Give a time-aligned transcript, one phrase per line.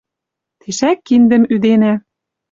[0.59, 1.93] Тишӓк киндӹм ӱденӓ.